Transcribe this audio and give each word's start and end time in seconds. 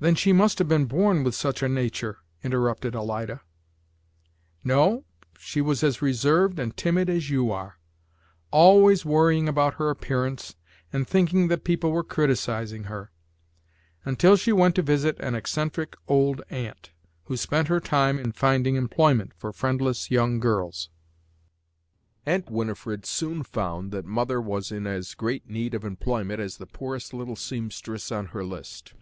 "Then 0.00 0.16
she 0.16 0.32
must 0.32 0.58
have 0.58 0.66
been 0.66 0.86
born 0.86 1.22
with 1.22 1.36
such 1.36 1.62
a 1.62 1.68
nature," 1.68 2.18
interrupted 2.42 2.96
Alida. 2.96 3.42
"No, 4.64 5.04
she 5.38 5.60
was 5.60 5.84
as 5.84 6.02
reserved 6.02 6.58
and 6.58 6.76
timid 6.76 7.08
as 7.08 7.30
you 7.30 7.52
are 7.52 7.78
always 8.50 9.04
worrying 9.06 9.48
about 9.48 9.74
her 9.74 9.90
appearance 9.90 10.56
and 10.92 11.06
thinking 11.06 11.46
that 11.48 11.62
people 11.62 11.92
were 11.92 12.02
criticising 12.02 12.84
her, 12.84 13.12
until 14.04 14.36
she 14.36 14.50
went 14.52 14.74
to 14.74 14.82
visit 14.82 15.16
an 15.20 15.36
eccentric 15.36 15.96
old 16.08 16.42
aunt, 16.50 16.90
who 17.26 17.36
spent 17.36 17.68
her 17.68 17.78
time 17.80 18.18
in 18.18 18.32
finding 18.32 18.74
employment 18.74 19.32
for 19.38 19.52
friendless 19.52 20.10
young 20.10 20.40
girls. 20.40 20.90
"Aunt 22.26 22.50
Winifred 22.50 23.06
soon 23.06 23.44
found 23.44 23.92
that 23.92 24.04
mother 24.04 24.40
was 24.40 24.72
in 24.72 24.88
as 24.88 25.14
great 25.14 25.48
need 25.48 25.72
of 25.72 25.84
employment 25.84 26.40
as 26.40 26.56
the 26.56 26.66
poorest 26.66 27.14
little 27.14 27.36
seamstress 27.36 28.10
on 28.10 28.26
her 28.26 28.42
list. 28.44 28.92